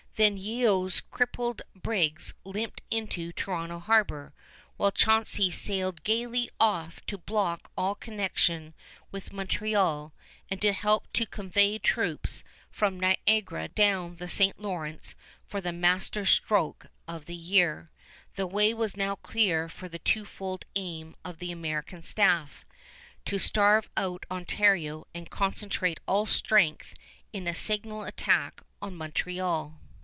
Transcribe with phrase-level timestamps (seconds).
[0.17, 4.33] Then Yeo's crippled brigs limped into Toronto harbor,
[4.77, 8.75] while Chauncey sailed gayly off to block all connection
[9.09, 10.11] with Montreal
[10.49, 14.59] and help to convoy troops from Niagara down the St.
[14.59, 15.15] Lawrence
[15.47, 17.89] for the master stroke of the year.
[18.35, 22.63] The way was now clear for the twofold aim of the American staff,
[23.25, 26.93] to starve out Ontario and concentrate all strength
[27.33, 29.79] in a signal attack on Montreal.